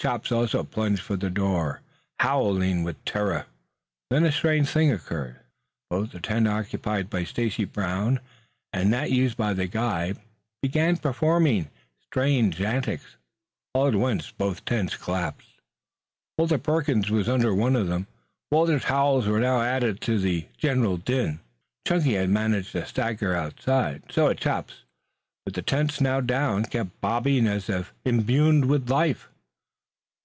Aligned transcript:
Chops 0.00 0.30
also 0.30 0.62
plunged 0.62 1.02
for 1.02 1.16
the 1.16 1.28
door, 1.28 1.80
howling 2.20 2.84
with 2.84 3.04
terror. 3.04 3.46
Then 4.10 4.22
a 4.22 4.30
strange 4.30 4.68
thing 4.68 4.92
occurred. 4.92 5.40
Both 5.90 6.12
the 6.12 6.20
tent 6.20 6.46
occupied 6.46 7.10
by 7.10 7.24
Stacy 7.24 7.64
Brown 7.64 8.20
and 8.72 8.92
that 8.92 9.10
used 9.10 9.36
by 9.36 9.54
the 9.54 9.66
guide 9.66 10.20
began 10.62 10.98
performing 10.98 11.68
strange 12.00 12.60
antics. 12.60 13.16
All 13.74 13.88
at 13.88 13.96
once 13.96 14.30
both 14.30 14.64
tents 14.64 14.96
collapsed. 14.96 15.60
Walter 16.38 16.58
Perkins 16.58 17.10
was 17.10 17.28
under 17.28 17.52
one 17.52 17.74
of 17.74 17.88
them. 17.88 18.06
Walter's 18.52 18.84
howls 18.84 19.26
were 19.26 19.40
now 19.40 19.60
added 19.62 20.00
to 20.02 20.16
the 20.20 20.46
general 20.56 20.96
din. 20.98 21.40
Chunky 21.84 22.14
had 22.14 22.30
managed 22.30 22.70
to 22.70 22.86
stagger 22.86 23.34
outside. 23.34 24.04
So 24.12 24.28
had 24.28 24.38
Chops; 24.38 24.84
but 25.44 25.54
the 25.56 25.62
tents, 25.62 26.00
now 26.00 26.20
down, 26.20 26.66
kept 26.66 27.00
bobbing 27.00 27.48
as 27.48 27.68
if 27.68 27.92
imbued 28.04 28.66
with 28.66 28.88
life. 28.88 29.28